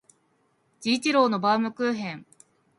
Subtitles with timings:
[0.79, 2.25] 治一郎のバームクーヘン